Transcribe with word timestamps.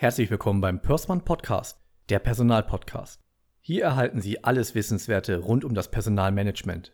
Herzlich 0.00 0.30
willkommen 0.30 0.60
beim 0.60 0.80
Pörsmann 0.80 1.24
Podcast, 1.24 1.80
der 2.08 2.20
Personalpodcast. 2.20 3.20
Hier 3.60 3.82
erhalten 3.82 4.20
Sie 4.20 4.44
alles 4.44 4.76
Wissenswerte 4.76 5.38
rund 5.38 5.64
um 5.64 5.74
das 5.74 5.90
Personalmanagement. 5.90 6.92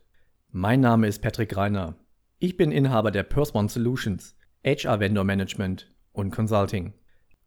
Mein 0.53 0.81
Name 0.81 1.07
ist 1.07 1.21
Patrick 1.21 1.55
Reiner. 1.55 1.99
Ich 2.39 2.57
bin 2.57 2.73
Inhaber 2.73 3.11
der 3.11 3.25
Pörsmann 3.25 3.69
Solutions, 3.69 4.35
HR 4.65 5.01
Vendor 5.01 5.25
Management 5.25 5.95
und 6.13 6.31
Consulting. 6.31 6.95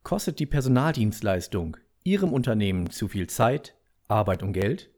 Kostet 0.03 0.37
die 0.37 0.45
Personaldienstleistung 0.45 1.77
Ihrem 2.03 2.33
Unternehmen 2.33 2.91
zu 2.91 3.07
viel 3.07 3.25
Zeit, 3.25 3.73
Arbeit 4.07 4.43
und 4.43 4.53
Geld? 4.53 4.91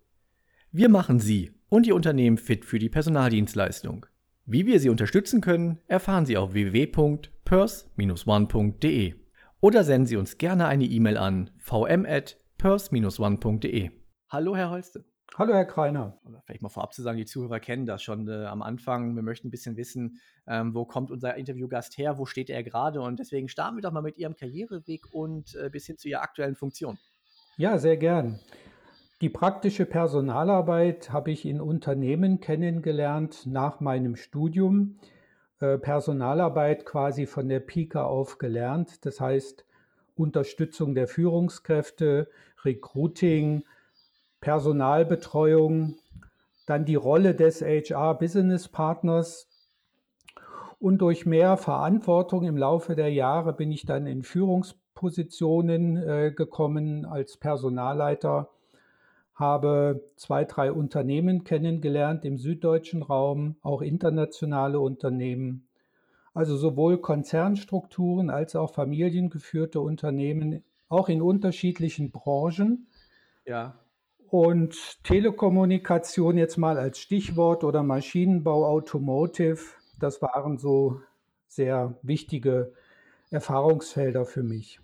Wir 0.74 0.90
machen 0.90 1.22
Sie 1.22 1.54
und 1.70 1.88
Ihr 1.88 1.96
Unternehmen 1.96 2.38
fit 2.38 2.66
für 2.66 2.80
die 2.80 2.90
Personaldienstleistung. 2.90 4.08
Wie 4.46 4.66
wir 4.66 4.82
Sie 4.82 4.90
unterstützen 4.90 5.40
können, 5.40 5.78
erfahren 5.88 6.26
Sie 6.26 6.36
auf 6.36 6.52
www.pers-one.de 6.52 9.14
oder 9.62 9.84
senden 9.84 10.08
Sie 10.08 10.18
uns 10.18 10.38
gerne 10.38 10.68
eine 10.68 10.86
E-Mail 10.86 11.18
an 11.18 11.50
vm@pers-one.de. 11.60 13.92
Hallo 14.30 14.56
Herr 14.56 14.70
Holste. 14.70 15.04
Hallo 15.38 15.54
Herr 15.54 15.66
Kreiner. 15.66 16.20
Oder 16.26 16.42
vielleicht 16.46 16.62
mal 16.62 16.70
vorab 16.70 16.94
zu 16.94 17.02
sagen, 17.02 17.18
die 17.18 17.26
Zuhörer 17.26 17.60
kennen 17.60 17.86
das 17.86 18.04
schon 18.04 18.28
äh, 18.28 18.46
am 18.46 18.62
Anfang. 18.62 19.16
Wir 19.16 19.24
möchten 19.24 19.48
ein 19.48 19.52
bisschen 19.52 19.78
wissen, 19.78 20.20
ähm, 20.48 20.74
wo 20.74 20.86
kommt 20.86 21.12
unser 21.12 21.36
Interviewgast 21.36 21.98
her, 21.98 22.18
wo 22.18 22.26
steht 22.26 22.50
er 22.50 22.64
gerade 22.64 23.02
und 23.02 23.20
deswegen 23.20 23.48
starten 23.48 23.78
wir 23.78 23.82
doch 23.82 23.92
mal 23.92 24.02
mit 24.02 24.18
Ihrem 24.18 24.36
Karriereweg 24.36 25.14
und 25.14 25.56
äh, 25.56 25.70
bis 25.70 25.86
hin 25.86 25.98
zu 25.98 26.10
Ihrer 26.10 26.22
aktuellen 26.22 26.56
Funktion. 26.56 26.98
Ja, 27.58 27.78
sehr 27.78 27.98
gern. 27.98 28.40
Die 29.22 29.30
praktische 29.30 29.86
Personalarbeit 29.86 31.12
habe 31.12 31.32
ich 31.32 31.46
in 31.46 31.60
Unternehmen 31.60 32.40
kennengelernt 32.40 33.46
nach 33.46 33.82
meinem 33.82 34.16
Studium. 34.16 34.98
Äh, 35.60 35.78
Personalarbeit 35.78 36.86
quasi 36.86 37.26
von 37.26 37.50
der 37.50 37.60
Pika 37.60 38.04
auf 38.04 38.38
gelernt. 38.38 39.06
Das 39.06 39.20
heißt 39.20 39.66
Unterstützung 40.16 40.96
der 40.96 41.08
Führungskräfte, 41.08 42.30
Recruiting, 42.64 43.64
Personalbetreuung, 44.42 45.96
dann 46.66 46.86
die 46.86 46.96
Rolle 46.96 47.36
des 47.36 47.62
HR-Business-Partners. 47.62 49.48
Und 50.80 51.00
durch 51.00 51.26
mehr 51.26 51.58
Verantwortung 51.58 52.46
im 52.46 52.56
Laufe 52.56 52.96
der 52.96 53.12
Jahre 53.12 53.52
bin 53.52 53.70
ich 53.72 53.86
dann 53.86 54.08
in 54.08 54.24
Führungspositionen 54.24 55.98
äh, 55.98 56.32
gekommen 56.34 57.06
als 57.06 57.36
Personalleiter 57.36 58.50
habe 59.40 60.04
zwei, 60.18 60.44
drei 60.44 60.72
Unternehmen 60.72 61.46
kennengelernt 61.46 62.26
im 62.26 62.38
süddeutschen 62.38 63.02
Raum, 63.02 63.56
auch 63.62 63.82
internationale 63.82 64.80
Unternehmen. 64.80 65.68
Also 66.34 66.58
sowohl 66.58 67.00
Konzernstrukturen 67.00 68.30
als 68.30 68.56
auch 68.56 68.74
familiengeführte 68.74 69.80
Unternehmen, 69.80 70.64
auch 70.90 71.08
in 71.08 71.22
unterschiedlichen 71.22 72.12
Branchen. 72.12 72.88
Ja. 73.46 73.80
Und 74.30 75.04
Telekommunikation 75.04 76.38
jetzt 76.38 76.58
mal 76.58 76.78
als 76.78 77.00
Stichwort 77.00 77.64
oder 77.64 77.82
Maschinenbau, 77.82 78.66
Automotive, 78.66 79.60
das 80.00 80.22
waren 80.22 80.58
so 80.58 81.02
sehr 81.48 81.98
wichtige 82.04 82.74
Erfahrungsfelder 83.32 84.26
für 84.26 84.44
mich. 84.44 84.80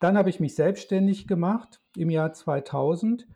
Dann 0.00 0.16
habe 0.16 0.30
ich 0.30 0.40
mich 0.40 0.54
selbstständig 0.54 1.26
gemacht 1.26 1.80
im 1.96 2.10
Jahr 2.10 2.32
2000 2.32 3.26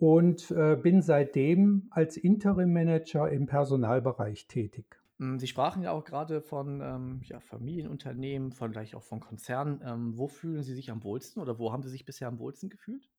und 0.00 0.50
äh, 0.50 0.76
bin 0.76 1.02
seitdem 1.02 1.88
als 1.90 2.16
Interim-Manager 2.16 3.30
im 3.30 3.46
Personalbereich 3.46 4.48
tätig. 4.48 4.96
Hm, 5.18 5.38
Sie 5.38 5.46
sprachen 5.46 5.82
ja 5.82 5.92
auch 5.92 6.04
gerade 6.04 6.40
von 6.40 6.80
ähm, 6.80 7.20
ja, 7.24 7.38
Familienunternehmen, 7.38 8.52
von 8.52 8.72
vielleicht 8.72 8.94
auch 8.94 9.02
von 9.02 9.20
Konzernen. 9.20 9.82
Ähm, 9.84 10.16
wo 10.16 10.26
fühlen 10.26 10.62
Sie 10.62 10.74
sich 10.74 10.90
am 10.90 11.04
wohlsten 11.04 11.42
oder 11.42 11.58
wo 11.58 11.70
haben 11.70 11.82
Sie 11.82 11.90
sich 11.90 12.06
bisher 12.06 12.28
am 12.28 12.38
wohlsten 12.38 12.70
gefühlt? 12.70 13.10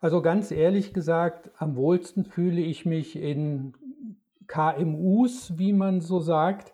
Also 0.00 0.22
ganz 0.22 0.52
ehrlich 0.52 0.94
gesagt, 0.94 1.50
am 1.58 1.74
wohlsten 1.74 2.24
fühle 2.24 2.60
ich 2.60 2.86
mich 2.86 3.16
in 3.16 3.74
KMUs, 4.46 5.58
wie 5.58 5.72
man 5.72 6.00
so 6.00 6.20
sagt, 6.20 6.72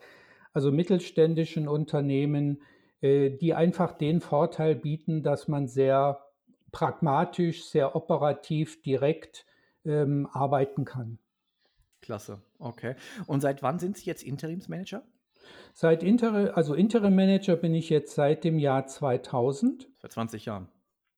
also 0.53 0.71
mittelständischen 0.71 1.67
Unternehmen, 1.67 2.61
äh, 3.01 3.31
die 3.31 3.55
einfach 3.55 3.93
den 3.93 4.21
Vorteil 4.21 4.75
bieten, 4.75 5.23
dass 5.23 5.49
man 5.49 5.67
sehr 5.67 6.28
pragmatisch, 6.73 7.65
sehr 7.65 7.97
operativ, 7.97 8.83
direkt 8.83 9.47
ähm, 9.85 10.29
arbeiten 10.33 10.85
kann. 10.85 11.19
Klasse, 12.01 12.41
okay. 12.59 12.95
Und 13.27 13.41
seit 13.41 13.63
wann 13.63 13.79
sind 13.79 13.97
Sie 13.97 14.07
jetzt 14.07 14.23
Interimsmanager? 14.23 15.03
Seit 15.73 16.03
Inter 16.03 16.57
also 16.57 16.75
Interim 16.75 17.15
Manager 17.15 17.57
bin 17.57 17.75
ich 17.75 17.89
jetzt 17.91 18.15
seit 18.15 18.45
dem 18.45 18.59
Jahr 18.59 18.87
2000. 18.87 19.89
Seit 20.01 20.13
20 20.13 20.45
Jahren. 20.45 20.69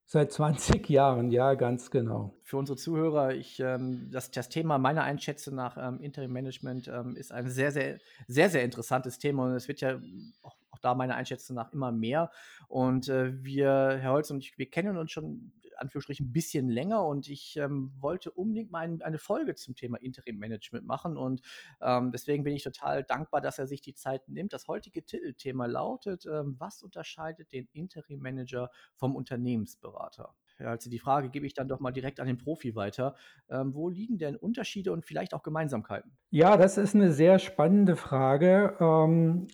Seit 0.05 0.31
20 0.33 0.89
Jahren, 0.89 1.31
ja, 1.31 1.53
ganz 1.53 1.89
genau. 1.89 2.35
Für 2.43 2.57
unsere 2.57 2.77
Zuhörer, 2.77 3.33
ich, 3.33 3.61
ähm, 3.61 4.09
das, 4.11 4.29
das 4.29 4.49
Thema 4.49 4.77
meiner 4.77 5.03
Einschätzung 5.03 5.55
nach 5.55 5.77
ähm, 5.77 6.01
Interim 6.01 6.33
Management 6.33 6.89
ähm, 6.89 7.15
ist 7.15 7.31
ein 7.31 7.49
sehr, 7.49 7.71
sehr, 7.71 7.97
sehr, 8.27 8.49
sehr 8.49 8.63
interessantes 8.63 9.19
Thema 9.19 9.45
und 9.45 9.51
es 9.51 9.69
wird 9.69 9.79
ja 9.79 10.01
auch 10.41 10.57
da 10.81 10.95
meiner 10.95 11.15
Einschätzung 11.15 11.55
nach 11.55 11.71
immer 11.73 11.91
mehr. 11.91 12.31
Und 12.67 13.09
äh, 13.09 13.43
wir, 13.43 13.97
Herr 13.99 14.11
Holz 14.11 14.31
und 14.31 14.39
ich, 14.39 14.57
wir 14.57 14.69
kennen 14.69 14.97
uns 14.97 15.11
schon 15.11 15.53
Anführungsstrichen 15.81 16.27
ein 16.27 16.31
bisschen 16.31 16.69
länger 16.69 17.05
und 17.05 17.27
ich 17.27 17.57
ähm, 17.57 17.91
wollte 17.99 18.31
unbedingt 18.31 18.71
mal 18.71 18.79
ein, 18.79 19.01
eine 19.01 19.17
Folge 19.17 19.55
zum 19.55 19.75
Thema 19.75 19.97
Interim 19.97 20.37
Management 20.37 20.85
machen 20.85 21.17
und 21.17 21.41
ähm, 21.81 22.11
deswegen 22.11 22.43
bin 22.43 22.53
ich 22.53 22.63
total 22.63 23.03
dankbar, 23.03 23.41
dass 23.41 23.59
er 23.59 23.67
sich 23.67 23.81
die 23.81 23.95
Zeit 23.95 24.27
nimmt. 24.29 24.53
Das 24.53 24.67
heutige 24.67 25.03
Titelthema 25.03 25.65
lautet, 25.65 26.25
ähm, 26.25 26.55
was 26.59 26.83
unterscheidet 26.83 27.51
den 27.51 27.67
Interim 27.73 28.19
Manager 28.19 28.69
vom 28.95 29.15
Unternehmensberater? 29.15 30.35
Also 30.59 30.91
die 30.91 30.99
Frage 30.99 31.29
gebe 31.29 31.47
ich 31.47 31.55
dann 31.55 31.67
doch 31.67 31.79
mal 31.79 31.91
direkt 31.91 32.19
an 32.19 32.27
den 32.27 32.37
Profi 32.37 32.75
weiter. 32.75 33.15
Ähm, 33.49 33.73
wo 33.73 33.89
liegen 33.89 34.19
denn 34.19 34.35
Unterschiede 34.35 34.91
und 34.91 35.05
vielleicht 35.05 35.33
auch 35.33 35.41
Gemeinsamkeiten? 35.41 36.11
Ja, 36.29 36.55
das 36.55 36.77
ist 36.77 36.93
eine 36.93 37.11
sehr 37.11 37.39
spannende 37.39 37.95
Frage. 37.95 38.77
Ähm, 38.79 39.47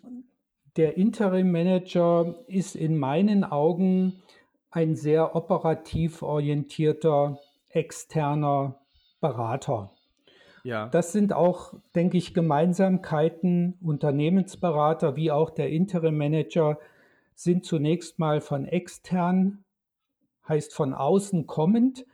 der 0.78 0.96
Interim 0.96 1.52
Manager 1.52 2.36
ist 2.48 2.76
in 2.76 2.98
meinen 2.98 3.44
Augen 3.44 4.22
ein 4.70 4.96
sehr 4.96 5.36
operativ 5.36 6.22
orientierter 6.22 7.40
externer 7.70 8.80
Berater. 9.20 9.92
Ja. 10.64 10.88
Das 10.90 11.12
sind 11.12 11.34
auch, 11.34 11.74
denke 11.96 12.18
ich, 12.18 12.34
Gemeinsamkeiten. 12.34 13.78
Unternehmensberater 13.82 15.16
wie 15.16 15.32
auch 15.32 15.50
der 15.50 15.70
Interim 15.70 16.18
Manager 16.18 16.78
sind 17.34 17.66
zunächst 17.66 18.20
mal 18.20 18.42
von 18.42 18.66
extern, 18.66 19.64
heißt 20.48 20.74
von 20.74 20.94
außen 20.94 21.48
kommend. 21.48 22.06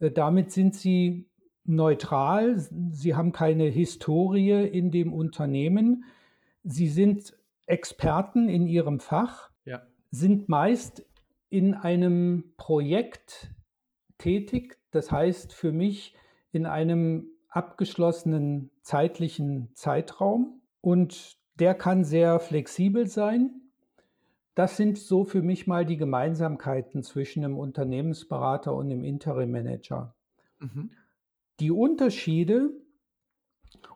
Äh, 0.00 0.10
damit 0.10 0.50
sind 0.50 0.74
sie 0.74 1.26
neutral. 1.64 2.58
Sie 2.90 3.14
haben 3.14 3.32
keine 3.32 3.64
Historie 3.64 4.66
in 4.66 4.90
dem 4.90 5.12
Unternehmen. 5.12 6.04
Sie 6.64 6.88
sind 6.88 7.34
Experten 7.66 8.48
in 8.48 8.66
ihrem 8.66 9.00
Fach 9.00 9.50
ja. 9.64 9.82
sind 10.10 10.48
meist 10.48 11.06
in 11.48 11.74
einem 11.74 12.52
Projekt 12.56 13.50
tätig, 14.18 14.78
das 14.90 15.10
heißt 15.10 15.52
für 15.52 15.72
mich 15.72 16.14
in 16.52 16.66
einem 16.66 17.28
abgeschlossenen 17.48 18.70
zeitlichen 18.82 19.70
Zeitraum 19.74 20.60
und 20.80 21.38
der 21.58 21.74
kann 21.74 22.04
sehr 22.04 22.40
flexibel 22.40 23.06
sein. 23.06 23.60
Das 24.54 24.76
sind 24.76 24.98
so 24.98 25.24
für 25.24 25.42
mich 25.42 25.66
mal 25.66 25.84
die 25.84 25.96
Gemeinsamkeiten 25.96 27.02
zwischen 27.02 27.44
einem 27.44 27.58
Unternehmensberater 27.58 28.74
und 28.74 28.86
einem 28.86 29.04
Interim 29.04 29.50
Manager. 29.50 30.14
Mhm. 30.60 30.90
Die 31.60 31.70
Unterschiede, 31.70 32.70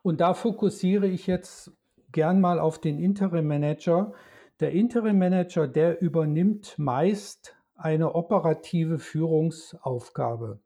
und 0.03 0.21
da 0.21 0.35
fokussiere 0.35 1.09
ich 1.09 1.27
jetzt 1.27 1.73
gern 2.13 2.41
mal 2.41 2.59
auf 2.59 2.79
den 2.81 2.99
Interim 2.99 3.47
Manager. 3.47 4.13
Der 4.61 4.73
Interim 4.73 5.19
Manager, 5.19 5.69
der 5.69 6.01
übernimmt 6.01 6.79
meist 6.79 7.57
eine 7.77 8.15
operative 8.15 8.99
Führungsaufgabe. 8.99 10.59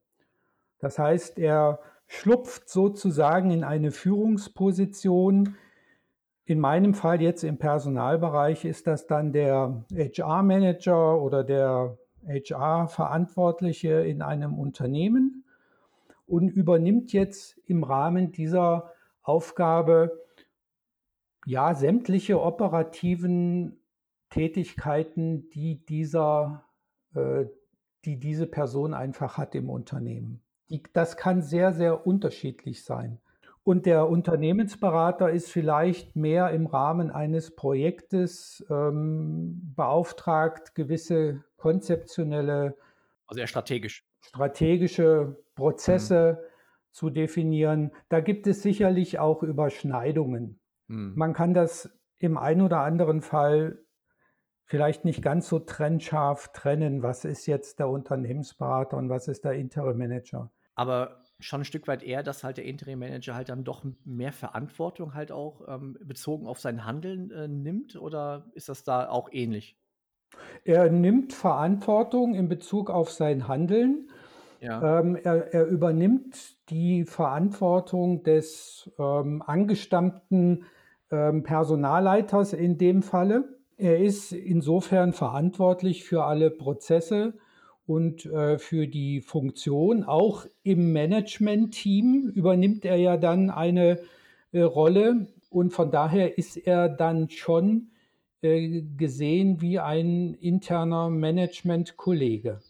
Das 0.79 0.99
heißt, 0.99 1.39
er 1.39 1.81
schlupft 2.07 2.69
sozusagen 2.69 3.51
in 3.51 3.65
eine 3.65 3.91
Führungsposition. 3.91 5.57
In 6.45 6.59
meinem 6.59 6.95
Fall 6.95 7.23
jetzt 7.23 7.45
im 7.45 7.59
Personalbereich 7.59 8.65
ist 8.65 8.87
das 8.87 9.07
dann 9.07 9.33
der 9.33 9.85
HR-Manager 9.95 11.21
oder 11.21 11.45
der 11.45 11.99
HR-Verantwortliche 12.27 13.93
in 14.05 14.23
einem 14.23 14.59
Unternehmen 14.59 15.45
und 16.27 16.49
übernimmt 16.49 17.13
jetzt 17.13 17.59
im 17.67 17.85
Rahmen 17.85 18.33
dieser 18.33 18.93
Aufgabe 19.23 20.22
ja, 21.45 21.75
sämtliche 21.75 22.41
operativen 22.41 23.81
Tätigkeiten, 24.31 25.51
die 25.51 25.85
dieser, 25.85 26.65
äh, 27.15 27.47
die 28.05 28.19
diese 28.19 28.47
Person 28.47 28.95
einfach 28.95 29.39
hat 29.39 29.55
im 29.55 29.71
Unternehmen. 29.71 30.43
Die, 30.71 30.83
das 30.93 31.17
kann 31.17 31.43
sehr, 31.43 31.73
sehr 31.73 32.07
unterschiedlich 32.07 32.85
sein. 32.85 33.21
Und 33.65 33.87
der 33.87 34.09
Unternehmensberater 34.09 35.31
ist 35.31 35.51
vielleicht 35.51 36.17
mehr 36.17 36.51
im 36.51 36.67
Rahmen 36.67 37.11
eines 37.11 37.55
Projektes 37.55 38.65
ähm, 38.71 39.73
beauftragt, 39.77 40.75
gewisse 40.75 41.45
konzeptionelle 41.57 42.77
also 43.33 43.41
eher 43.41 43.47
strategisch. 43.47 44.05
Strategische 44.21 45.43
Prozesse 45.55 46.39
mhm. 46.39 46.47
zu 46.91 47.09
definieren. 47.09 47.93
Da 48.11 48.21
gibt 48.21 48.47
es 48.47 48.61
sicherlich 48.61 49.19
auch 49.19 49.43
Überschneidungen. 49.43 50.61
Mhm. 50.93 51.13
Man 51.17 51.33
kann 51.33 51.55
das 51.55 51.91
im 52.19 52.37
einen 52.37 52.61
oder 52.61 52.81
anderen 52.81 53.23
Fall 53.23 53.79
vielleicht 54.65 55.05
nicht 55.05 55.23
ganz 55.23 55.49
so 55.49 55.59
trennscharf 55.59 56.53
trennen, 56.53 57.03
was 57.03 57.25
ist 57.25 57.47
jetzt 57.47 57.79
der 57.79 57.89
Unternehmensberater 57.89 58.97
und 58.97 59.09
was 59.09 59.27
ist 59.27 59.45
der 59.45 59.53
Interim 59.53 59.99
Manager. 59.99 60.51
Aber 60.75 61.23
schon 61.41 61.63
ein 61.63 61.65
Stück 61.65 61.89
weit 61.89 62.03
eher, 62.03 62.23
dass 62.23 62.45
halt 62.45 62.59
der 62.59 62.65
Interim 62.65 63.01
Manager 63.01 63.35
halt 63.35 63.49
dann 63.49 63.65
doch 63.65 63.85
mehr 64.05 64.33
Verantwortung 64.33 65.15
halt 65.15 65.33
auch 65.33 65.67
ähm, 65.67 65.99
bezogen 66.01 66.47
auf 66.47 66.61
sein 66.61 66.85
Handeln 66.85 67.31
äh, 67.31 67.49
nimmt 67.49 67.97
oder 67.97 68.47
ist 68.55 68.69
das 68.69 68.85
da 68.85 69.09
auch 69.09 69.29
ähnlich? 69.33 69.77
Er 70.65 70.91
nimmt 70.91 71.33
Verantwortung 71.33 72.35
in 72.35 72.49
Bezug 72.49 72.89
auf 72.91 73.11
sein 73.11 73.49
Handeln. 73.49 74.09
Ja. 74.61 75.01
Ähm, 75.01 75.17
er, 75.17 75.53
er, 75.53 75.67
übernimmt 75.67 76.71
die 76.71 77.05
Verantwortung 77.05 78.23
des 78.23 78.91
ähm, 78.99 79.43
angestammten 79.43 80.65
Personalleiters 81.43 82.53
in 82.53 82.79
dem 82.79 83.03
Falle. 83.03 83.59
Er 83.77 83.99
ist 83.99 84.33
insofern 84.33 85.13
verantwortlich 85.13 86.05
für 86.05 86.25
alle 86.25 86.51
Prozesse 86.51 87.35
und 87.87 88.27
äh, 88.27 88.59
für 88.59 88.87
die 88.87 89.21
Funktion. 89.21 90.05
Auch 90.05 90.47
im 90.63 90.93
Management-Team 90.93 92.33
übernimmt 92.35 92.85
er 92.85 92.97
ja 92.97 93.17
dann 93.17 93.51
eine 93.51 94.01
äh, 94.53 94.61
Rolle 94.61 95.27
und 95.51 95.73
von 95.73 95.91
daher 95.91 96.39
ist 96.39 96.57
er 96.57 96.89
dann 96.89 97.29
schon 97.29 97.89
äh, 98.41 98.83
gesehen 98.97 99.61
wie 99.61 99.79
ein 99.79 100.35
interner 100.35 101.11
Management-Kollege 101.11 102.61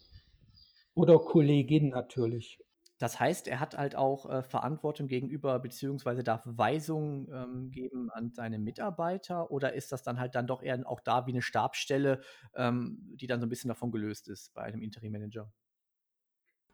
oder 0.95 1.19
Kollegin 1.19 1.89
natürlich. 1.89 2.59
Das 3.03 3.19
heißt, 3.19 3.49
er 3.49 3.59
hat 3.59 3.77
halt 3.77 3.97
auch 3.97 4.29
äh, 4.29 4.43
Verantwortung 4.43 5.09
gegenüber, 5.09 5.59
beziehungsweise 5.59 6.23
darf 6.23 6.43
Weisungen 6.45 7.27
ähm, 7.33 7.69
geben 7.69 8.09
an 8.09 8.31
seine 8.31 8.59
Mitarbeiter 8.59 9.51
oder 9.51 9.73
ist 9.73 9.91
das 9.91 10.03
dann 10.03 10.21
halt 10.21 10.35
dann 10.35 10.47
doch 10.47 10.63
eher 10.63 10.89
auch 10.89 11.01
da 11.01 11.27
wie 11.27 11.31
eine 11.31 11.41
Stabsstelle, 11.41 12.21
ähm, 12.55 12.97
die 13.15 13.27
dann 13.27 13.41
so 13.41 13.45
ein 13.45 13.49
bisschen 13.49 13.67
davon 13.67 13.91
gelöst 13.91 14.29
ist 14.29 14.53
bei 14.53 14.61
einem 14.61 14.81
Interim-Manager? 14.81 15.51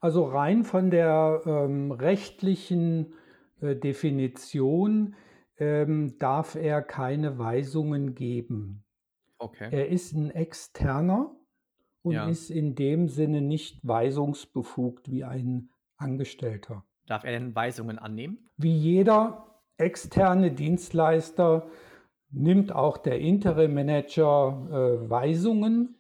Also 0.02 0.26
rein 0.26 0.66
von 0.66 0.92
der 0.92 1.42
ähm, 1.48 1.92
rechtlichen 1.94 3.16
äh, 3.60 3.76
Definition 3.76 5.16
ähm, 5.58 6.20
darf 6.20 6.54
er 6.54 6.84
keine 6.84 7.40
Weisungen 7.40 8.14
geben. 8.14 8.84
Okay. 9.40 9.70
Er 9.72 9.90
ist 9.90 10.14
ein 10.14 10.30
Externer 10.30 11.36
und 12.04 12.14
ja. 12.14 12.30
ist 12.30 12.52
in 12.52 12.76
dem 12.76 13.08
Sinne 13.08 13.42
nicht 13.42 13.80
weisungsbefugt 13.82 15.10
wie 15.10 15.24
ein 15.24 15.72
Angestellter. 16.00 16.84
Darf 17.06 17.24
er 17.24 17.32
denn 17.32 17.56
Weisungen 17.56 18.00
annehmen? 18.00 18.50
Wie 18.58 18.76
jeder 18.76 19.62
externe 19.78 20.52
Dienstleister 20.52 21.68
nimmt 22.32 22.74
auch 22.74 22.98
der 22.98 23.20
Interim 23.20 23.74
Manager 23.74 24.68
äh, 24.70 25.10
Weisungen 25.10 25.96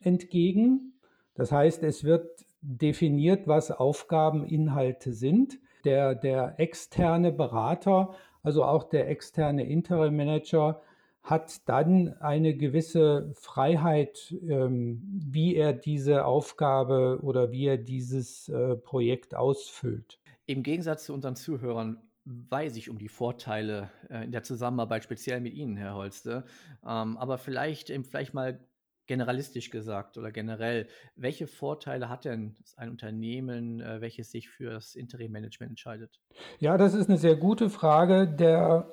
entgegen. 0.00 0.94
Das 1.34 1.52
heißt, 1.52 1.82
es 1.82 2.04
wird 2.04 2.44
definiert, 2.60 3.48
was 3.48 3.70
Aufgabeninhalte 3.70 5.12
sind. 5.12 5.58
Der, 5.84 6.14
der 6.14 6.60
externe 6.60 7.32
Berater, 7.32 8.14
also 8.42 8.64
auch 8.64 8.84
der 8.84 9.08
externe 9.08 9.64
Interim 9.66 10.16
Manager, 10.16 10.82
hat 11.22 11.68
dann 11.68 12.14
eine 12.20 12.56
gewisse 12.56 13.32
Freiheit, 13.34 14.34
ähm, 14.42 15.02
wie 15.04 15.54
er 15.54 15.72
diese 15.72 16.24
Aufgabe 16.24 17.20
oder 17.22 17.52
wie 17.52 17.66
er 17.66 17.78
dieses 17.78 18.48
äh, 18.48 18.76
Projekt 18.76 19.34
ausfüllt. 19.34 20.18
Im 20.46 20.62
Gegensatz 20.62 21.04
zu 21.04 21.14
unseren 21.14 21.36
Zuhörern 21.36 22.02
weiß 22.24 22.76
ich 22.76 22.90
um 22.90 22.98
die 22.98 23.08
Vorteile 23.08 23.90
äh, 24.10 24.24
in 24.24 24.32
der 24.32 24.42
Zusammenarbeit, 24.42 25.04
speziell 25.04 25.40
mit 25.40 25.54
Ihnen, 25.54 25.76
Herr 25.76 25.94
Holste. 25.94 26.44
Ähm, 26.84 27.16
aber 27.16 27.38
vielleicht, 27.38 27.88
vielleicht 27.88 28.34
mal 28.34 28.60
generalistisch 29.06 29.70
gesagt 29.70 30.16
oder 30.16 30.30
generell, 30.30 30.88
welche 31.16 31.46
Vorteile 31.46 32.08
hat 32.08 32.24
denn 32.24 32.56
ein 32.76 32.90
Unternehmen, 32.90 33.80
äh, 33.80 34.00
welches 34.00 34.30
sich 34.30 34.48
für 34.48 34.70
das 34.70 34.94
Interim-Management 34.94 35.70
entscheidet? 35.70 36.20
Ja, 36.58 36.76
das 36.76 36.94
ist 36.94 37.08
eine 37.08 37.18
sehr 37.18 37.36
gute 37.36 37.70
Frage. 37.70 38.26
Der 38.28 38.92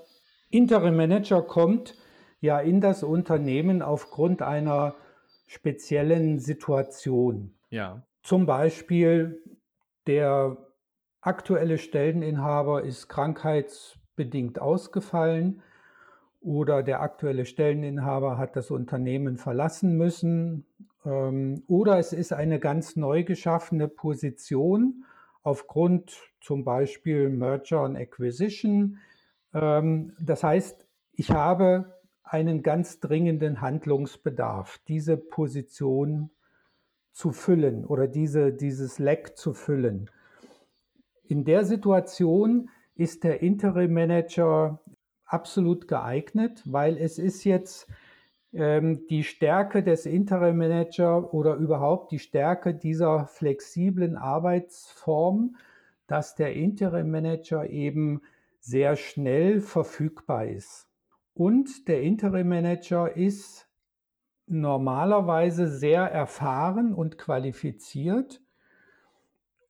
Interim-Manager 0.50 1.42
kommt 1.42 1.96
ja 2.41 2.59
in 2.59 2.81
das 2.81 3.03
Unternehmen 3.03 3.81
aufgrund 3.81 4.41
einer 4.41 4.95
speziellen 5.45 6.39
Situation. 6.39 7.53
Ja. 7.69 8.03
Zum 8.21 8.45
Beispiel 8.45 9.41
der 10.07 10.57
aktuelle 11.21 11.77
Stelleninhaber 11.77 12.83
ist 12.83 13.09
krankheitsbedingt 13.09 14.59
ausgefallen 14.59 15.62
oder 16.41 16.83
der 16.83 17.01
aktuelle 17.01 17.45
Stelleninhaber 17.45 18.38
hat 18.38 18.56
das 18.56 18.71
Unternehmen 18.71 19.38
verlassen 19.38 19.97
müssen 19.97 20.65
ähm, 21.06 21.63
oder 21.68 22.00
es 22.00 22.13
ist 22.13 22.31
eine 22.31 22.59
ganz 22.59 22.95
neu 22.95 23.24
geschaffene 23.24 23.88
Position 23.88 25.06
aufgrund 25.44 26.18
zum 26.42 26.63
Beispiel 26.63 27.30
Merger 27.30 27.83
und 27.83 27.97
Acquisition. 27.97 29.00
Ähm, 29.53 30.13
das 30.19 30.44
heißt, 30.44 30.85
ich 31.13 31.31
habe 31.31 31.99
einen 32.30 32.62
ganz 32.62 33.00
dringenden 33.00 33.62
Handlungsbedarf, 33.62 34.80
diese 34.88 35.18
Position 35.18 36.30
zu 37.12 37.31
füllen 37.31 37.86
oder 37.86 38.08
diese, 38.08 38.54
dieses 38.54 39.00
Leck 39.00 39.36
zu 39.36 39.54
füllen. 39.54 40.12
In 41.28 41.44
der 41.44 41.66
Situation 41.66 42.70
ist 42.96 43.24
der 43.24 43.42
Interim 43.42 43.94
Manager 43.94 44.80
absolut 45.26 45.88
geeignet, 45.88 46.62
weil 46.66 46.98
es 46.98 47.18
ist 47.18 47.44
jetzt 47.44 47.88
ähm, 48.54 49.07
die 49.07 49.24
Stärke 49.24 49.83
des 49.83 50.06
Interim 50.06 50.57
Manager 50.57 51.33
oder 51.33 51.56
überhaupt 51.56 52.12
die 52.12 52.19
Stärke 52.19 52.74
dieser 52.74 53.26
flexiblen 53.26 54.16
Arbeitsform, 54.16 55.56
dass 56.07 56.36
der 56.36 56.54
Interim 56.54 57.12
Manager 57.12 57.69
eben 57.69 58.21
sehr 58.59 58.95
schnell 58.95 59.62
verfügbar 59.62 60.45
ist. 60.45 60.89
Und 61.40 61.88
der 61.88 62.02
Interim 62.02 62.50
Manager 62.50 63.16
ist 63.16 63.69
normalerweise 64.46 65.69
sehr 65.69 66.02
erfahren 66.02 66.94
und 66.94 67.18
qualifiziert. 67.18 68.42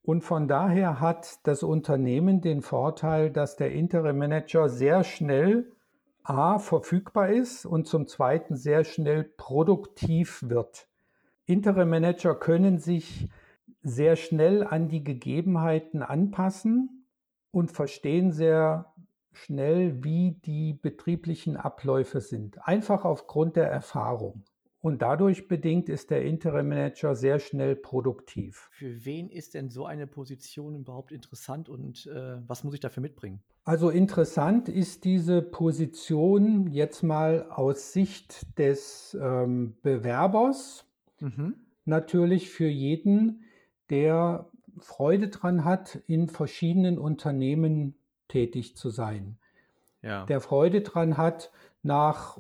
Und 0.01 0.23
von 0.23 0.47
daher 0.47 0.99
hat 0.99 1.45
das 1.45 1.61
Unternehmen 1.61 2.41
den 2.41 2.63
Vorteil, 2.63 3.29
dass 3.29 3.55
der 3.55 3.71
Interim 3.71 4.17
Manager 4.17 4.67
sehr 4.67 5.03
schnell 5.03 5.71
A 6.23 6.57
verfügbar 6.57 7.29
ist 7.29 7.67
und 7.67 7.85
zum 7.85 8.07
Zweiten 8.07 8.55
sehr 8.55 8.83
schnell 8.83 9.23
produktiv 9.23 10.41
wird. 10.47 10.87
Interim 11.45 11.91
Manager 11.91 12.33
können 12.33 12.79
sich 12.79 13.29
sehr 13.83 14.15
schnell 14.15 14.65
an 14.65 14.87
die 14.87 15.03
Gegebenheiten 15.03 16.01
anpassen 16.01 17.05
und 17.51 17.71
verstehen 17.71 18.31
sehr 18.31 18.91
schnell, 19.31 20.03
wie 20.03 20.31
die 20.45 20.73
betrieblichen 20.73 21.57
Abläufe 21.57 22.21
sind, 22.21 22.67
einfach 22.67 23.05
aufgrund 23.05 23.55
der 23.55 23.69
Erfahrung. 23.69 24.43
Und 24.81 25.01
dadurch 25.01 25.49
bedingt 25.49 25.89
ist 25.89 26.09
der 26.09 26.23
Interim 26.23 26.69
Manager 26.69 27.13
sehr 27.13 27.39
schnell 27.39 27.75
produktiv. 27.75 28.69
Für 28.71 29.03
wen 29.03 29.29
ist 29.29 29.53
denn 29.53 29.69
so 29.69 29.85
eine 29.85 30.07
Position 30.07 30.75
überhaupt 30.75 31.11
interessant 31.11 31.67
und 31.67 32.07
äh, 32.07 32.37
was 32.47 32.63
muss 32.63 32.73
ich 32.73 32.79
dafür 32.79 33.01
mitbringen? 33.01 33.41
Also 33.65 33.89
interessant 33.89 34.69
ist 34.69 35.03
diese 35.03 35.41
Position 35.41 36.67
jetzt 36.67 37.03
mal 37.03 37.49
aus 37.49 37.91
Sicht 37.91 38.57
des 38.57 39.17
ähm, 39.21 39.75
Bewerbers. 39.81 40.85
Mhm. 41.19 41.55
Natürlich 41.83 42.49
für 42.49 42.69
jeden, 42.69 43.43
der 43.89 44.49
Freude 44.77 45.27
dran 45.27 45.65
hat, 45.65 45.99
in 46.07 46.29
verschiedenen 46.29 46.97
Unternehmen 46.97 47.95
tätig 48.29 48.77
zu 48.77 48.89
sein. 48.89 49.37
Ja. 50.01 50.25
Der 50.25 50.39
Freude 50.39 50.81
dran 50.81 51.17
hat, 51.17 51.51
nach 51.83 52.39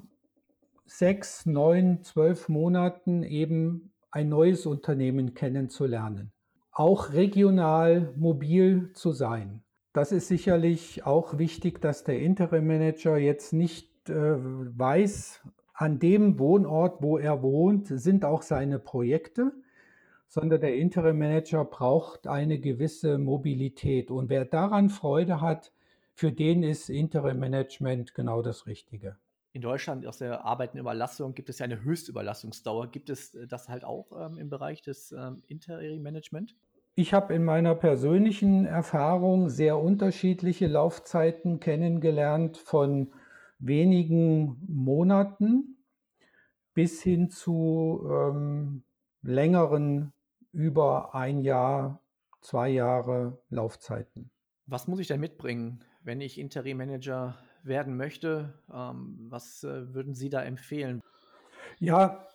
sechs, 0.85 1.45
neun, 1.45 2.01
zwölf 2.03 2.47
Monaten 2.47 3.23
eben 3.23 3.91
ein 4.11 4.29
neues 4.29 4.65
Unternehmen 4.65 5.33
kennenzulernen. 5.33 6.31
Auch 6.71 7.11
regional 7.11 8.13
mobil 8.15 8.91
zu 8.93 9.11
sein. 9.11 9.61
Das 9.93 10.11
ist 10.11 10.27
sicherlich 10.27 11.05
auch 11.05 11.37
wichtig, 11.37 11.81
dass 11.81 12.03
der 12.03 12.19
Interim 12.19 12.67
Manager 12.67 13.17
jetzt 13.17 13.53
nicht 13.53 14.09
äh, 14.09 14.13
weiß, 14.15 15.41
an 15.73 15.99
dem 15.99 16.39
Wohnort, 16.39 17.01
wo 17.01 17.17
er 17.17 17.41
wohnt, 17.41 17.87
sind 17.87 18.25
auch 18.25 18.41
seine 18.41 18.79
Projekte, 18.79 19.51
sondern 20.27 20.61
der 20.61 20.75
Interim 20.75 21.17
Manager 21.17 21.65
braucht 21.65 22.27
eine 22.27 22.59
gewisse 22.59 23.17
Mobilität. 23.17 24.11
Und 24.11 24.29
wer 24.29 24.45
daran 24.45 24.89
Freude 24.89 25.41
hat, 25.41 25.71
für 26.19 26.33
den 26.33 26.63
ist 26.63 26.89
Interim 26.89 27.39
Management 27.39 28.13
genau 28.13 28.41
das 28.41 28.67
Richtige. 28.67 29.15
in 29.53 29.61
Deutschland 29.61 30.05
aus 30.05 30.17
der 30.17 30.43
Arbeitenüberlassung 30.43 31.33
gibt 31.33 31.47
es 31.47 31.59
ja 31.59 31.63
eine 31.63 31.81
Höchstüberlassungsdauer. 31.81 32.91
Gibt 32.91 33.09
es 33.09 33.35
äh, 33.35 33.47
das 33.47 33.69
halt 33.69 33.85
auch 33.85 34.11
ähm, 34.11 34.37
im 34.37 34.49
Bereich 34.49 34.81
des 34.81 35.13
ähm, 35.13 35.41
Interim-Management? 35.47 36.57
Ich 36.95 37.13
habe 37.13 37.33
in 37.33 37.45
meiner 37.45 37.73
persönlichen 37.73 38.65
Erfahrung 38.65 39.47
sehr 39.47 39.77
unterschiedliche 39.77 40.67
Laufzeiten 40.67 41.61
kennengelernt, 41.61 42.57
von 42.57 43.13
wenigen 43.59 44.61
Monaten 44.67 45.77
bis 46.73 47.01
hin 47.01 47.29
zu 47.29 48.05
ähm, 48.11 48.83
längeren 49.21 50.11
über 50.51 51.15
ein 51.15 51.39
Jahr, 51.39 52.01
zwei 52.41 52.67
Jahre 52.67 53.41
Laufzeiten. 53.49 54.31
Was 54.65 54.85
muss 54.87 54.99
ich 54.99 55.07
denn 55.07 55.21
mitbringen, 55.21 55.79
wenn 56.09 56.21
ich 56.21 56.39
Interim-Manager 56.39 57.37
werden 57.61 57.95
möchte? 57.95 58.55
Ähm, 58.73 59.27
was 59.29 59.63
äh, 59.63 59.93
würden 59.93 60.15
Sie 60.15 60.29
da 60.29 60.41
empfehlen? 60.41 61.01
Ja, 61.77 62.25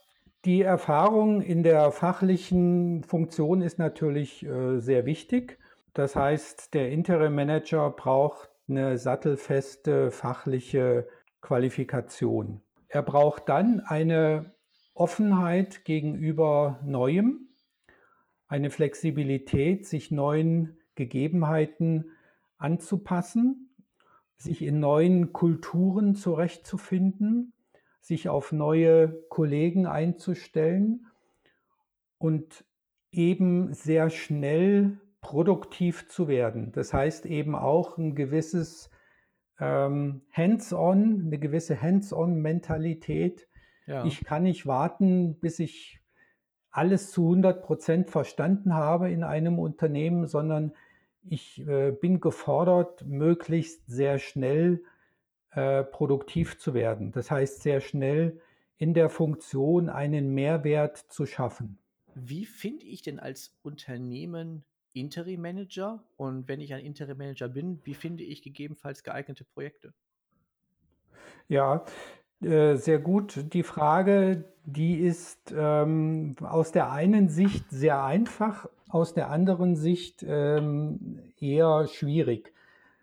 die 0.44 0.62
Erfahrung 0.62 1.42
in 1.42 1.64
der 1.64 1.90
fachlichen 1.90 3.02
Funktion 3.02 3.62
ist 3.62 3.80
natürlich 3.80 4.46
äh, 4.46 4.78
sehr 4.78 5.06
wichtig. 5.06 5.58
Das 5.92 6.14
heißt, 6.14 6.72
der 6.72 6.92
Interim-Manager 6.92 7.90
braucht 7.90 8.48
eine 8.68 8.96
sattelfeste 8.96 10.12
fachliche 10.12 11.08
Qualifikation. 11.40 12.60
Er 12.86 13.02
braucht 13.02 13.48
dann 13.48 13.80
eine 13.80 14.54
Offenheit 14.94 15.84
gegenüber 15.84 16.78
Neuem, 16.84 17.48
eine 18.46 18.70
Flexibilität, 18.70 19.84
sich 19.84 20.12
neuen 20.12 20.78
Gegebenheiten 20.94 22.12
anzupassen, 22.56 23.63
sich 24.36 24.62
in 24.62 24.80
neuen 24.80 25.32
Kulturen 25.32 26.14
zurechtzufinden, 26.14 27.52
sich 28.00 28.28
auf 28.28 28.52
neue 28.52 29.08
Kollegen 29.28 29.86
einzustellen 29.86 31.06
und 32.18 32.64
eben 33.10 33.72
sehr 33.72 34.10
schnell 34.10 34.98
produktiv 35.20 36.08
zu 36.08 36.28
werden. 36.28 36.72
Das 36.72 36.92
heißt 36.92 37.26
eben 37.26 37.54
auch 37.54 37.96
ein 37.96 38.14
gewisses 38.14 38.90
ähm, 39.58 40.22
Hands-on, 40.32 41.22
eine 41.26 41.38
gewisse 41.38 41.80
Hands-on-Mentalität. 41.80 43.48
Ja. 43.86 44.04
Ich 44.04 44.24
kann 44.24 44.42
nicht 44.42 44.66
warten, 44.66 45.38
bis 45.38 45.58
ich 45.58 46.00
alles 46.70 47.12
zu 47.12 47.22
100 47.22 47.62
Prozent 47.62 48.10
verstanden 48.10 48.74
habe 48.74 49.10
in 49.10 49.22
einem 49.22 49.58
Unternehmen, 49.58 50.26
sondern 50.26 50.72
ich 51.28 51.60
äh, 51.66 51.92
bin 51.92 52.20
gefordert, 52.20 53.04
möglichst 53.06 53.86
sehr 53.86 54.18
schnell 54.18 54.82
äh, 55.50 55.84
produktiv 55.84 56.58
zu 56.58 56.74
werden. 56.74 57.12
Das 57.12 57.30
heißt, 57.30 57.62
sehr 57.62 57.80
schnell 57.80 58.40
in 58.76 58.94
der 58.94 59.08
Funktion 59.08 59.88
einen 59.88 60.34
Mehrwert 60.34 60.98
zu 60.98 61.26
schaffen. 61.26 61.78
Wie 62.14 62.44
finde 62.44 62.84
ich 62.86 63.02
denn 63.02 63.18
als 63.18 63.56
Unternehmen 63.62 64.64
Interim 64.92 65.42
Manager? 65.42 66.04
Und 66.16 66.48
wenn 66.48 66.60
ich 66.60 66.74
ein 66.74 66.84
Interim 66.84 67.18
Manager 67.18 67.48
bin, 67.48 67.80
wie 67.84 67.94
finde 67.94 68.24
ich 68.24 68.42
gegebenenfalls 68.42 69.02
geeignete 69.02 69.44
Projekte? 69.44 69.92
Ja, 71.48 71.84
äh, 72.42 72.76
sehr 72.76 72.98
gut. 72.98 73.52
Die 73.52 73.62
Frage, 73.62 74.44
die 74.64 74.96
ist 74.96 75.54
ähm, 75.56 76.36
aus 76.40 76.72
der 76.72 76.90
einen 76.90 77.28
Sicht 77.28 77.64
sehr 77.70 78.02
einfach, 78.02 78.68
aus 78.88 79.14
der 79.14 79.30
anderen 79.30 79.76
Sicht 79.76 80.24
ähm, 80.26 81.32
eher 81.38 81.86
schwierig. 81.86 82.52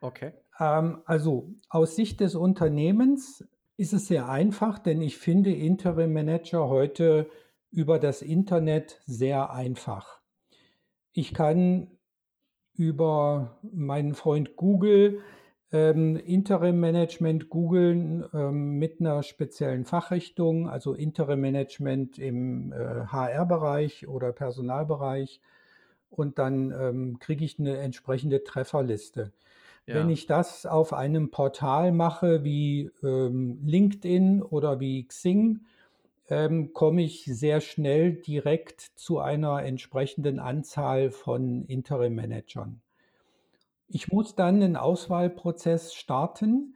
Okay. 0.02 0.34
Ähm, 0.60 1.02
also 1.06 1.50
aus 1.70 1.96
Sicht 1.96 2.20
des 2.20 2.36
Unternehmens 2.36 3.48
ist 3.78 3.94
es 3.94 4.08
sehr 4.08 4.30
einfach, 4.30 4.80
denn 4.80 5.02
ich 5.02 5.18
finde 5.18 5.52
Interim 5.54 6.14
Manager 6.14 6.70
heute 6.70 7.30
über 7.72 8.00
das 8.00 8.22
Internet 8.22 9.02
sehr 9.06 9.52
einfach. 9.52 10.20
Ich 11.14 11.34
kann 11.34 11.88
über 12.74 13.60
meinen 13.62 14.14
Freund 14.14 14.56
Google 14.56 15.22
ähm, 15.72 16.18
Interim 16.18 16.80
Management 16.80 17.50
googeln 17.50 18.26
ähm, 18.34 18.78
mit 18.78 19.00
einer 19.00 19.24
speziellen 19.24 19.86
Fachrichtung, 19.86 20.70
also 20.70 20.94
Interim 20.94 21.42
Management 21.42 22.18
im 22.20 22.74
äh, 22.74 23.06
HR-Bereich 23.06 24.08
oder 24.08 24.34
Personalbereich. 24.34 25.42
Und 26.10 26.40
dann 26.40 26.72
ähm, 26.72 27.20
kriege 27.20 27.46
ich 27.46 27.58
eine 27.58 27.78
entsprechende 27.78 28.44
Trefferliste. 28.44 29.32
Ja. 29.88 29.96
Wenn 29.96 30.10
ich 30.10 30.28
das 30.28 30.66
auf 30.66 30.94
einem 30.94 31.32
Portal 31.32 31.92
mache 31.94 32.44
wie 32.44 32.92
ähm, 33.02 33.60
LinkedIn 33.64 34.44
oder 34.44 34.80
wie 34.82 35.08
Xing, 35.08 35.62
ähm, 36.30 36.74
komme 36.74 37.02
ich 37.04 37.26
sehr 37.26 37.62
schnell 37.62 38.14
direkt 38.14 38.82
zu 38.96 39.20
einer 39.20 39.64
entsprechenden 39.64 40.40
Anzahl 40.40 41.12
von 41.12 41.66
Interim-Managern. 41.66 42.82
Ich 43.94 44.12
muss 44.12 44.36
dann 44.36 44.56
einen 44.56 44.76
Auswahlprozess 44.76 45.94
starten, 45.94 46.76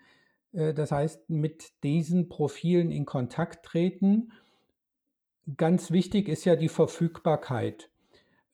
äh, 0.51 0.73
das 0.73 0.91
heißt 0.91 1.29
mit 1.29 1.83
diesen 1.83 2.29
Profilen 2.29 2.91
in 2.91 3.05
Kontakt 3.05 3.65
treten. 3.65 4.31
Ganz 5.57 5.91
wichtig 5.91 6.27
ist 6.27 6.45
ja 6.45 6.55
die 6.55 6.69
Verfügbarkeit. 6.69 7.89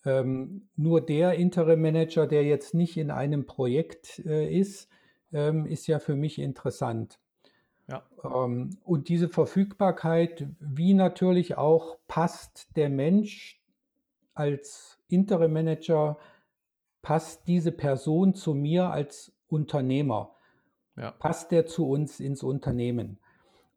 Ähm, 0.03 0.68
nur 0.75 1.01
der 1.01 1.36
Interim 1.36 1.82
Manager, 1.82 2.27
der 2.27 2.44
jetzt 2.44 2.74
nicht 2.74 2.98
in 2.98 3.12
einem 3.12 3.46
Projekt 3.46 4.20
äh, 4.25 4.51
ist, 4.51 4.89
ähm, 5.32 5.65
ist 5.65 5.88
ja 5.88 6.00
für 6.00 6.15
mich 6.15 6.39
interessant. 6.39 7.20
Ja. 7.88 8.03
Ähm, 8.24 8.77
und 8.84 9.10
diese 9.10 9.30
Verfügbarkeit, 9.30 10.48
wie 10.60 10.94
natürlich 10.94 11.58
auch 11.58 11.98
passt 12.08 12.75
der 12.75 12.89
Mensch 12.89 13.62
als 14.34 15.00
Interim 15.08 15.53
Manager, 15.53 16.18
passt 17.01 17.48
diese 17.48 17.72
Person 17.72 18.34
zu 18.34 18.53
mir 18.53 18.89
als 18.89 19.34
Unternehmer? 19.48 20.36
Ja. 20.98 21.12
Passt 21.12 21.51
der 21.51 21.65
zu 21.65 21.88
uns 21.88 22.20
ins 22.20 22.43
Unternehmen? 22.43 23.20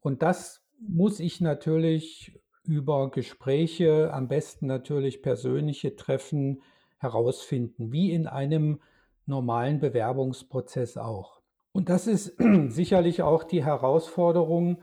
Und 0.00 0.22
das 0.22 0.62
muss 0.78 1.20
ich 1.20 1.40
natürlich 1.40 2.38
über 2.64 3.10
Gespräche, 3.10 4.12
am 4.12 4.28
besten 4.28 4.66
natürlich 4.66 5.22
persönliche 5.22 5.96
Treffen 5.96 6.62
herausfinden, 6.98 7.92
wie 7.92 8.12
in 8.12 8.26
einem 8.26 8.80
normalen 9.26 9.80
Bewerbungsprozess 9.80 10.96
auch. 10.96 11.40
Und 11.72 11.88
das 11.88 12.06
ist 12.06 12.36
sicherlich 12.68 13.22
auch 13.22 13.44
die 13.44 13.64
Herausforderung. 13.64 14.78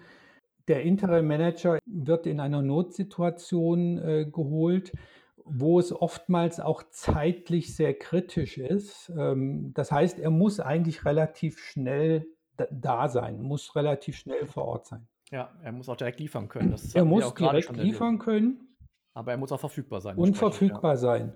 Der 0.68 0.84
Interim 0.84 1.28
Manager 1.28 1.80
wird 1.86 2.28
in 2.28 2.40
einer 2.40 2.62
Notsituation 2.62 3.98
äh, 3.98 4.26
geholt, 4.26 4.92
wo 5.54 5.80
es 5.80 5.92
oftmals 5.92 6.60
auch 6.60 6.84
zeitlich 6.90 7.76
sehr 7.76 7.94
kritisch 7.94 8.58
ist. 8.58 9.12
Ähm, 9.16 9.74
das 9.74 9.92
heißt, 9.92 10.20
er 10.20 10.30
muss 10.30 10.60
eigentlich 10.60 11.06
relativ 11.06 11.60
schnell 11.60 12.28
da 12.70 13.10
sein, 13.10 13.42
muss 13.42 13.76
relativ 13.76 14.16
schnell 14.16 14.46
vor 14.46 14.66
Ort 14.66 14.88
sein. 14.88 15.08
Ja, 15.32 15.52
er 15.64 15.72
muss 15.72 15.90
auch 15.90 15.96
direkt 15.96 16.20
liefern 16.20 16.48
können. 16.48 16.76
er 16.94 17.06
muss 17.06 17.34
direkt 17.34 17.76
liefern 17.76 18.20
können. 18.20 18.68
Aber 19.14 19.32
er 19.32 19.38
muss 19.38 19.52
auch 19.52 19.60
verfügbar 19.60 20.02
sein. 20.02 20.18
Und 20.18 20.38
verfügbar 20.38 20.94
ja. 20.94 20.98
sein. 20.98 21.34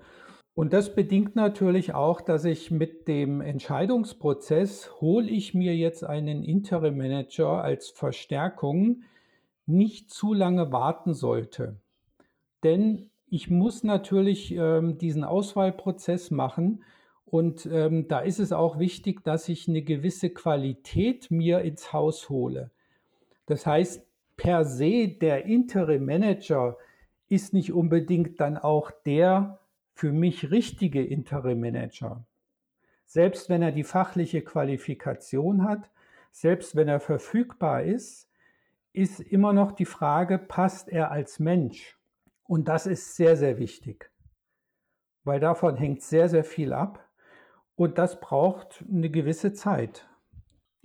Und 0.54 0.72
das 0.72 0.96
bedingt 0.96 1.36
natürlich 1.36 1.94
auch, 1.94 2.22
dass 2.22 2.46
ich 2.46 2.72
mit 2.72 3.10
dem 3.10 3.42
Entscheidungsprozess, 3.42 5.02
hole 5.02 5.30
ich 5.30 5.54
mir 5.54 5.76
jetzt 5.76 6.06
einen 6.06 6.44
Interim 6.44 6.98
Manager 6.98 7.62
als 7.62 7.90
Verstärkung, 7.90 9.04
nicht 9.66 10.10
zu 10.10 10.34
lange 10.34 10.72
warten 10.72 11.14
sollte. 11.14 11.82
Denn 12.64 13.10
ich 13.28 13.50
muss 13.50 13.84
natürlich 13.84 14.54
ähm, 14.54 14.98
diesen 14.98 15.24
Auswahlprozess 15.24 16.32
machen 16.32 16.84
und 17.26 17.66
ähm, 17.66 18.08
da 18.08 18.20
ist 18.20 18.40
es 18.40 18.52
auch 18.52 18.80
wichtig, 18.80 19.24
dass 19.24 19.50
ich 19.50 19.68
eine 19.68 19.82
gewisse 19.82 20.30
Qualität 20.30 21.32
mir 21.32 21.62
ins 21.62 21.92
Haus 21.92 22.30
hole. 22.30 22.72
Das 23.46 23.66
heißt, 23.66 24.06
per 24.38 24.66
se 24.66 25.08
der 25.08 25.46
Interim 25.46 26.06
Manager 26.06 26.78
ist 27.28 27.54
nicht 27.54 27.74
unbedingt 27.74 28.40
dann 28.40 28.58
auch 28.58 28.92
der 29.06 29.60
für 29.94 30.12
mich 30.12 30.52
richtige 30.52 31.04
Interim 31.04 31.60
Manager. 31.60 32.26
Selbst 33.06 33.50
wenn 33.50 33.62
er 33.62 33.72
die 33.72 33.84
fachliche 33.84 34.42
Qualifikation 34.42 35.64
hat, 35.64 35.90
selbst 36.32 36.76
wenn 36.76 36.88
er 36.88 37.00
verfügbar 37.00 37.84
ist, 37.84 38.30
ist 38.94 39.20
immer 39.20 39.54
noch 39.54 39.72
die 39.72 39.86
Frage, 39.86 40.38
passt 40.38 40.90
er 40.90 41.12
als 41.12 41.40
Mensch? 41.40 41.95
Und 42.48 42.68
das 42.68 42.86
ist 42.86 43.16
sehr, 43.16 43.36
sehr 43.36 43.58
wichtig, 43.58 44.12
weil 45.24 45.40
davon 45.40 45.78
hängt 45.78 46.02
sehr, 46.02 46.30
sehr 46.30 46.44
viel 46.44 46.74
ab 46.74 47.08
und 47.76 47.98
das 47.98 48.20
braucht 48.20 48.84
eine 48.90 49.10
gewisse 49.10 49.54
Zeit 49.54 50.08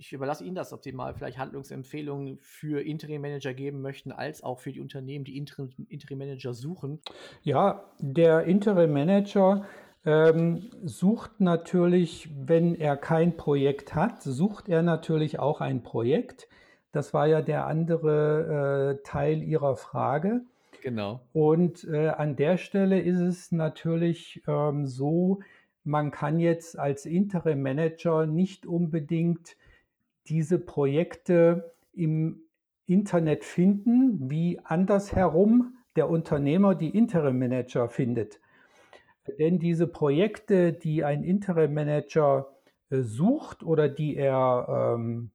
ich 0.01 0.13
überlasse 0.13 0.43
Ihnen 0.43 0.55
das, 0.55 0.73
ob 0.73 0.83
Sie 0.83 0.91
mal 0.93 1.13
vielleicht 1.13 1.37
Handlungsempfehlungen 1.37 2.39
für 2.41 2.81
Interim-Manager 2.81 3.53
geben 3.53 3.81
möchten, 3.81 4.11
als 4.11 4.43
auch 4.43 4.59
für 4.59 4.71
die 4.71 4.79
Unternehmen, 4.79 5.25
die 5.25 5.37
Interim-Manager 5.37 6.55
suchen. 6.55 6.99
Ja, 7.43 7.83
der 7.99 8.45
Interim-Manager 8.45 9.63
ähm, 10.03 10.71
sucht 10.83 11.39
natürlich, 11.39 12.29
wenn 12.35 12.73
er 12.73 12.97
kein 12.97 13.37
Projekt 13.37 13.93
hat, 13.93 14.23
sucht 14.23 14.69
er 14.69 14.81
natürlich 14.81 15.37
auch 15.37 15.61
ein 15.61 15.83
Projekt, 15.83 16.47
Das 16.93 17.13
war 17.13 17.27
ja 17.27 17.43
der 17.43 17.67
andere 17.67 18.97
äh, 18.97 19.03
Teil 19.03 19.43
Ihrer 19.43 19.75
Frage. 19.75 20.41
Genau. 20.81 21.21
Und 21.31 21.83
äh, 21.85 22.09
an 22.09 22.35
der 22.35 22.57
Stelle 22.57 22.99
ist 22.99 23.19
es 23.19 23.51
natürlich 23.51 24.43
ähm, 24.47 24.87
so, 24.87 25.39
man 25.83 26.11
kann 26.11 26.39
jetzt 26.39 26.77
als 26.77 27.05
Interim 27.05 27.61
Manager 27.61 28.25
nicht 28.25 28.65
unbedingt 28.65 29.55
diese 30.27 30.59
Projekte 30.59 31.73
im 31.93 32.41
Internet 32.85 33.43
finden, 33.43 34.29
wie 34.29 34.59
andersherum 34.63 35.77
der 35.95 36.09
Unternehmer 36.09 36.75
die 36.75 36.89
Interim 36.89 37.39
Manager 37.39 37.87
findet. 37.87 38.39
Denn 39.39 39.59
diese 39.59 39.87
Projekte, 39.87 40.73
die 40.73 41.03
ein 41.03 41.23
Interim 41.23 41.73
Manager 41.73 42.53
äh, 42.89 43.01
sucht 43.01 43.63
oder 43.63 43.87
die 43.87 44.15
er, 44.15 44.95
ähm, 44.97 45.31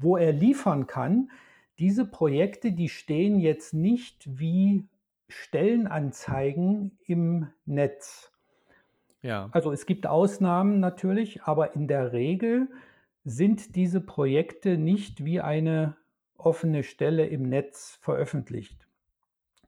wo 0.00 0.16
er 0.16 0.32
liefern 0.32 0.86
kann, 0.86 1.30
diese 1.78 2.06
Projekte, 2.06 2.72
die 2.72 2.88
stehen 2.88 3.38
jetzt 3.38 3.74
nicht 3.74 4.38
wie 4.38 4.88
Stellenanzeigen 5.28 6.98
im 7.06 7.48
Netz. 7.64 8.32
Ja. 9.22 9.48
Also 9.52 9.72
es 9.72 9.86
gibt 9.86 10.06
Ausnahmen 10.06 10.80
natürlich, 10.80 11.42
aber 11.42 11.74
in 11.74 11.88
der 11.88 12.12
Regel 12.12 12.68
sind 13.24 13.74
diese 13.74 14.00
Projekte 14.00 14.78
nicht 14.78 15.24
wie 15.24 15.40
eine 15.40 15.96
offene 16.36 16.84
Stelle 16.84 17.26
im 17.26 17.48
Netz 17.48 17.98
veröffentlicht. 18.00 18.86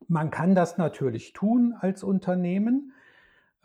Man 0.06 0.30
kann 0.30 0.54
das 0.54 0.78
natürlich 0.78 1.32
tun 1.32 1.74
als 1.78 2.04
Unternehmen. 2.04 2.92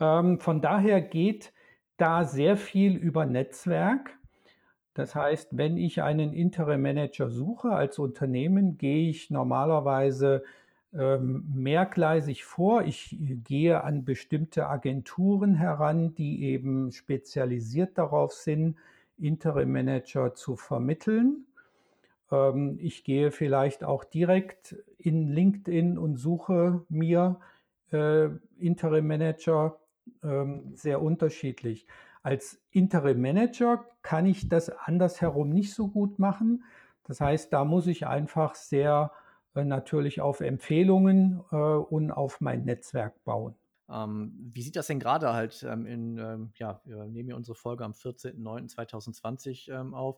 Ähm, 0.00 0.40
von 0.40 0.60
daher 0.60 1.00
geht 1.00 1.52
da 1.96 2.24
sehr 2.24 2.56
viel 2.56 2.96
über 2.96 3.24
Netzwerk. 3.24 4.18
Das 4.94 5.14
heißt, 5.14 5.56
wenn 5.56 5.76
ich 5.76 6.02
einen 6.02 6.32
Interim 6.32 6.82
Manager 6.82 7.28
suche 7.28 7.70
als 7.70 7.98
Unternehmen, 7.98 8.78
gehe 8.78 9.10
ich 9.10 9.28
normalerweise 9.28 10.44
ähm, 10.92 11.44
mehrgleisig 11.52 12.44
vor. 12.44 12.82
Ich 12.82 13.16
gehe 13.18 13.82
an 13.82 14.04
bestimmte 14.04 14.68
Agenturen 14.68 15.56
heran, 15.56 16.14
die 16.14 16.44
eben 16.44 16.92
spezialisiert 16.92 17.98
darauf 17.98 18.32
sind, 18.32 18.76
Interim 19.18 19.72
Manager 19.72 20.34
zu 20.34 20.54
vermitteln. 20.54 21.46
Ähm, 22.30 22.78
ich 22.80 23.02
gehe 23.02 23.32
vielleicht 23.32 23.82
auch 23.82 24.04
direkt 24.04 24.76
in 24.98 25.28
LinkedIn 25.28 25.98
und 25.98 26.16
suche 26.16 26.82
mir 26.88 27.40
äh, 27.92 28.28
Interim 28.58 29.08
Manager 29.08 29.78
ähm, 30.22 30.72
sehr 30.74 31.02
unterschiedlich. 31.02 31.86
Als 32.24 32.58
Interim 32.70 33.20
Manager 33.20 33.84
kann 34.00 34.24
ich 34.24 34.48
das 34.48 34.70
andersherum 34.70 35.50
nicht 35.50 35.74
so 35.74 35.88
gut 35.88 36.18
machen. 36.18 36.64
Das 37.04 37.20
heißt, 37.20 37.52
da 37.52 37.64
muss 37.64 37.86
ich 37.86 38.06
einfach 38.06 38.54
sehr 38.54 39.12
äh, 39.54 39.62
natürlich 39.62 40.22
auf 40.22 40.40
Empfehlungen 40.40 41.44
äh, 41.52 41.56
und 41.56 42.10
auf 42.10 42.40
mein 42.40 42.64
Netzwerk 42.64 43.22
bauen. 43.24 43.54
Ähm, 43.90 44.32
wie 44.54 44.62
sieht 44.62 44.76
das 44.76 44.86
denn 44.86 45.00
gerade 45.00 45.34
halt 45.34 45.62
ähm, 45.68 45.84
in, 45.84 46.16
ähm, 46.16 46.52
ja, 46.54 46.80
wir 46.84 47.04
nehmen 47.04 47.28
hier 47.28 47.36
unsere 47.36 47.54
Folge 47.54 47.84
am 47.84 47.92
14.09.2020 47.92 49.70
ähm, 49.70 49.92
auf. 49.92 50.16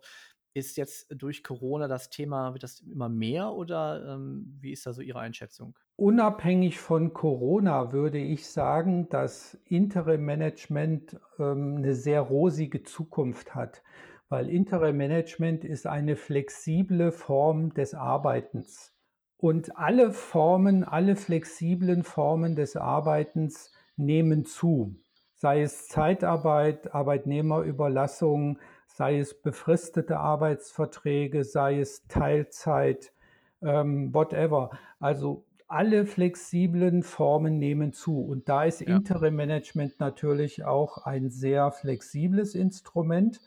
Ist 0.56 0.78
jetzt 0.78 1.08
durch 1.10 1.44
Corona 1.44 1.86
das 1.86 2.08
Thema, 2.08 2.54
wird 2.54 2.62
das 2.62 2.80
immer 2.80 3.10
mehr 3.10 3.52
oder 3.52 4.14
ähm, 4.14 4.56
wie 4.58 4.72
ist 4.72 4.86
da 4.86 4.94
so 4.94 5.02
Ihre 5.02 5.18
Einschätzung? 5.18 5.78
Unabhängig 5.96 6.78
von 6.78 7.12
Corona 7.12 7.92
würde 7.92 8.16
ich 8.16 8.48
sagen, 8.48 9.06
dass 9.10 9.52
Interim 9.66 10.24
Management 10.24 11.20
ähm, 11.38 11.74
eine 11.76 11.92
sehr 11.92 12.22
rosige 12.22 12.82
Zukunft 12.84 13.54
hat, 13.54 13.82
weil 14.30 14.48
Interim 14.48 14.96
Management 14.96 15.62
ist 15.62 15.86
eine 15.86 16.16
flexible 16.16 17.12
Form 17.12 17.74
des 17.74 17.92
Arbeitens. 17.92 18.94
Und 19.36 19.76
alle 19.76 20.10
Formen, 20.10 20.84
alle 20.84 21.16
flexiblen 21.16 22.02
Formen 22.02 22.56
des 22.56 22.76
Arbeitens 22.76 23.74
nehmen 23.96 24.46
zu. 24.46 24.96
Sei 25.34 25.60
es 25.60 25.86
Zeitarbeit, 25.88 26.94
Arbeitnehmerüberlassung, 26.94 28.58
sei 28.96 29.18
es 29.18 29.34
befristete 29.34 30.18
Arbeitsverträge, 30.18 31.44
sei 31.44 31.80
es 31.80 32.06
Teilzeit, 32.08 33.12
ähm, 33.60 34.14
whatever. 34.14 34.70
Also 35.00 35.44
alle 35.68 36.06
flexiblen 36.06 37.02
Formen 37.02 37.58
nehmen 37.58 37.92
zu. 37.92 38.18
Und 38.22 38.48
da 38.48 38.64
ist 38.64 38.80
ja. 38.80 38.96
Interim 38.96 39.36
Management 39.36 40.00
natürlich 40.00 40.64
auch 40.64 41.04
ein 41.04 41.28
sehr 41.28 41.72
flexibles 41.72 42.54
Instrument. 42.54 43.42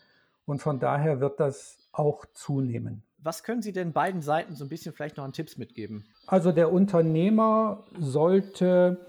Und 0.45 0.61
von 0.61 0.79
daher 0.79 1.19
wird 1.19 1.39
das 1.39 1.79
auch 1.93 2.27
zunehmen. 2.33 3.01
Was 3.17 3.41
können 3.41 3.63
Sie 3.63 3.73
denn 3.73 3.91
beiden 3.91 4.21
Seiten 4.21 4.53
so 4.53 4.65
ein 4.65 4.69
bisschen 4.69 4.93
vielleicht 4.93 5.17
noch 5.17 5.23
an 5.23 5.33
Tipps 5.33 5.57
mitgeben? 5.57 6.05
Also 6.27 6.51
der 6.51 6.71
Unternehmer 6.71 7.85
sollte 7.97 9.03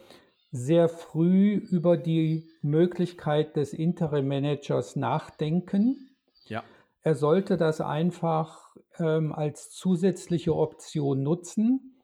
sehr 0.53 0.89
früh 0.89 1.53
über 1.53 1.99
die 1.99 2.49
Möglichkeit 2.63 3.57
des 3.57 3.75
Interim 3.75 4.27
Managers 4.27 4.97
nachdenken. 4.97 6.10
Ja. 6.51 6.65
Er 7.03 7.15
sollte 7.15 7.57
das 7.57 7.81
einfach 7.81 8.77
ähm, 8.99 9.33
als 9.33 9.71
zusätzliche 9.71 10.55
Option 10.55 11.23
nutzen. 11.23 12.03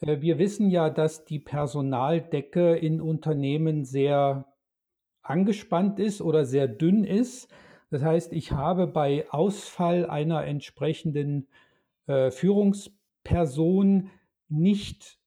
Äh, 0.00 0.20
wir 0.20 0.38
wissen 0.38 0.70
ja, 0.70 0.90
dass 0.90 1.24
die 1.24 1.38
Personaldecke 1.38 2.76
in 2.76 3.00
Unternehmen 3.00 3.84
sehr 3.84 4.46
angespannt 5.22 5.98
ist 5.98 6.20
oder 6.20 6.44
sehr 6.44 6.68
dünn 6.68 7.04
ist. 7.04 7.48
Das 7.90 8.02
heißt, 8.02 8.32
ich 8.32 8.52
habe 8.52 8.86
bei 8.86 9.26
Ausfall 9.30 10.06
einer 10.06 10.44
entsprechenden 10.44 11.48
äh, 12.06 12.30
Führungsperson 12.30 14.10
nicht 14.48 15.18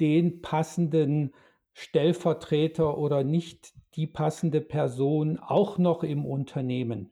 den 0.00 0.42
passenden 0.42 1.32
Stellvertreter 1.72 2.98
oder 2.98 3.24
nicht 3.24 3.72
die 3.94 4.06
passende 4.06 4.60
Person 4.60 5.38
auch 5.38 5.78
noch 5.78 6.02
im 6.02 6.24
Unternehmen. 6.24 7.11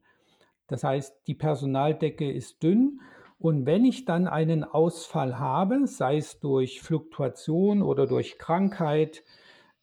Das 0.70 0.84
heißt, 0.84 1.26
die 1.26 1.34
Personaldecke 1.34 2.30
ist 2.30 2.62
dünn 2.62 3.00
und 3.40 3.64
wenn 3.64 3.86
ich 3.86 4.04
dann 4.04 4.28
einen 4.28 4.64
Ausfall 4.64 5.38
habe, 5.38 5.86
sei 5.86 6.18
es 6.18 6.40
durch 6.40 6.82
Fluktuation 6.82 7.80
oder 7.80 8.06
durch 8.06 8.38
Krankheit, 8.38 9.24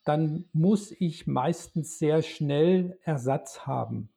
dann 0.05 0.45
muss 0.53 0.91
ich 0.91 1.25
meistens 1.25 1.97
sehr 1.97 2.21
schnell 2.21 2.99
Ersatz 3.01 3.65
haben. 3.65 4.09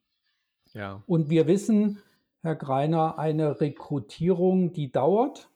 Ja. 0.74 1.02
Und 1.06 1.30
wir 1.30 1.46
wissen, 1.46 2.02
Herr 2.42 2.54
Greiner, 2.54 3.18
eine 3.18 3.62
Rekrutierung, 3.62 4.74
die 4.74 4.92
dauert. 4.92 5.48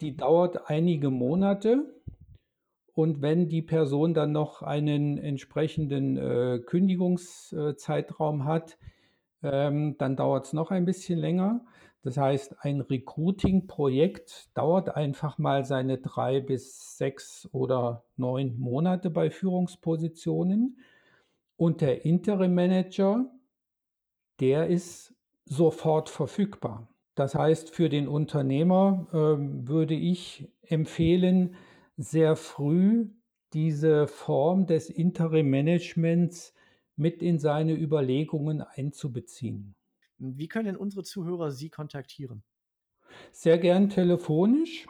Die 0.00 0.16
dauert 0.16 0.70
einige 0.70 1.10
Monate. 1.10 1.84
Und 2.94 3.20
wenn 3.20 3.48
die 3.48 3.62
Person 3.62 4.14
dann 4.14 4.32
noch 4.32 4.62
einen 4.62 5.18
entsprechenden 5.18 6.16
äh, 6.16 6.58
Kündigungszeitraum 6.58 8.44
hat, 8.44 8.78
ähm, 9.42 9.96
dann 9.98 10.16
dauert 10.16 10.46
es 10.46 10.52
noch 10.52 10.70
ein 10.70 10.84
bisschen 10.84 11.18
länger. 11.18 11.64
Das 12.02 12.16
heißt, 12.16 12.56
ein 12.60 12.80
Recruiting-Projekt 12.80 14.50
dauert 14.56 14.94
einfach 14.94 15.38
mal 15.38 15.64
seine 15.64 15.98
drei 15.98 16.40
bis 16.40 16.96
sechs 16.96 17.48
oder 17.52 18.04
neun 18.16 18.58
Monate 18.58 19.10
bei 19.10 19.30
Führungspositionen. 19.30 20.78
Und 21.56 21.80
der 21.80 22.04
Interim 22.04 22.54
Manager, 22.54 23.26
der 24.40 24.68
ist 24.68 25.14
sofort 25.44 26.08
verfügbar. 26.08 26.88
Das 27.14 27.34
heißt, 27.34 27.70
für 27.74 27.88
den 27.88 28.06
Unternehmer 28.06 29.08
äh, 29.10 29.16
würde 29.68 29.94
ich 29.94 30.48
empfehlen, 30.62 31.56
sehr 31.96 32.36
früh 32.36 33.08
diese 33.52 34.06
Form 34.06 34.66
des 34.66 34.88
Interim 34.88 35.50
Managements 35.50 36.54
mit 36.98 37.22
in 37.22 37.38
seine 37.38 37.74
Überlegungen 37.74 38.60
einzubeziehen. 38.60 39.76
Wie 40.18 40.48
können 40.48 40.66
denn 40.66 40.76
unsere 40.76 41.04
Zuhörer 41.04 41.52
Sie 41.52 41.70
kontaktieren? 41.70 42.42
Sehr 43.30 43.58
gern 43.58 43.88
telefonisch. 43.88 44.88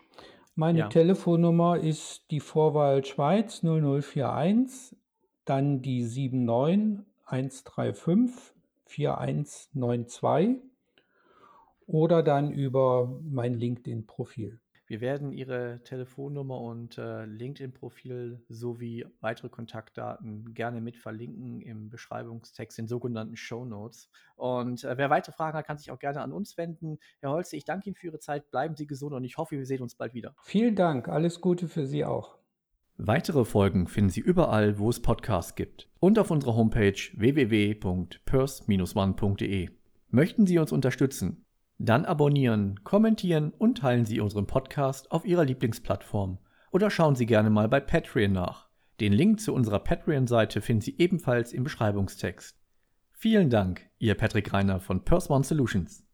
Meine 0.54 0.78
ja. 0.80 0.88
Telefonnummer 0.88 1.78
ist 1.78 2.30
die 2.30 2.40
Vorwahl 2.40 3.04
Schweiz 3.04 3.62
0041, 3.62 4.96
dann 5.44 5.82
die 5.82 6.02
79135 6.02 8.54
4192 8.86 10.62
oder 11.86 12.22
dann 12.22 12.52
über 12.52 13.20
mein 13.22 13.52
LinkedIn-Profil. 13.54 14.60
Wir 14.88 15.00
werden 15.02 15.32
Ihre 15.32 15.82
Telefonnummer 15.84 16.58
und 16.58 16.96
äh, 16.96 17.26
LinkedIn-Profil 17.26 18.40
sowie 18.48 19.04
weitere 19.20 19.50
Kontaktdaten 19.50 20.54
gerne 20.54 20.80
mit 20.80 20.96
verlinken 20.96 21.60
im 21.60 21.90
Beschreibungstext, 21.90 22.78
den 22.78 22.88
sogenannten 22.88 23.36
Show 23.36 23.66
Notes. 23.66 24.08
Und 24.36 24.84
äh, 24.84 24.96
wer 24.96 25.10
weitere 25.10 25.32
Fragen 25.32 25.58
hat, 25.58 25.66
kann 25.66 25.76
sich 25.76 25.90
auch 25.90 25.98
gerne 25.98 26.22
an 26.22 26.32
uns 26.32 26.56
wenden. 26.56 26.98
Herr 27.20 27.32
Holze, 27.32 27.56
ich 27.56 27.66
danke 27.66 27.90
Ihnen 27.90 27.96
für 27.96 28.06
Ihre 28.06 28.18
Zeit. 28.18 28.50
Bleiben 28.50 28.76
Sie 28.76 28.86
gesund 28.86 29.12
und 29.12 29.24
ich 29.24 29.36
hoffe, 29.36 29.58
wir 29.58 29.66
sehen 29.66 29.82
uns 29.82 29.94
bald 29.94 30.14
wieder. 30.14 30.34
Vielen 30.42 30.74
Dank. 30.74 31.08
Alles 31.08 31.42
Gute 31.42 31.68
für 31.68 31.86
Sie 31.86 32.06
auch. 32.06 32.38
Weitere 32.96 33.44
Folgen 33.44 33.88
finden 33.88 34.08
Sie 34.10 34.20
überall, 34.20 34.78
wo 34.78 34.88
es 34.88 35.02
Podcasts 35.02 35.54
gibt 35.54 35.90
und 36.00 36.18
auf 36.18 36.30
unserer 36.30 36.56
Homepage 36.56 36.98
www.purs-one.de. 37.14 39.68
Möchten 40.08 40.46
Sie 40.46 40.58
uns 40.58 40.72
unterstützen? 40.72 41.44
Dann 41.78 42.04
abonnieren, 42.04 42.82
kommentieren 42.82 43.52
und 43.56 43.78
teilen 43.78 44.04
Sie 44.04 44.20
unseren 44.20 44.46
Podcast 44.46 45.12
auf 45.12 45.24
Ihrer 45.24 45.44
Lieblingsplattform. 45.44 46.38
Oder 46.72 46.90
schauen 46.90 47.14
Sie 47.14 47.26
gerne 47.26 47.50
mal 47.50 47.68
bei 47.68 47.78
Patreon 47.78 48.32
nach. 48.32 48.68
Den 49.00 49.12
Link 49.12 49.40
zu 49.40 49.54
unserer 49.54 49.78
Patreon-Seite 49.78 50.60
finden 50.60 50.82
Sie 50.82 50.98
ebenfalls 50.98 51.52
im 51.52 51.62
Beschreibungstext. 51.62 52.58
Vielen 53.12 53.48
Dank, 53.48 53.88
Ihr 53.98 54.16
Patrick 54.16 54.52
Reiner 54.52 54.80
von 54.80 55.04
Purse 55.04 55.32
One 55.32 55.44
Solutions. 55.44 56.07